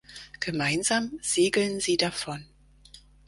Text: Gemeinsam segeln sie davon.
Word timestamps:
Gemeinsam 0.39 1.19
segeln 1.21 1.79
sie 1.79 1.95
davon. 1.95 2.47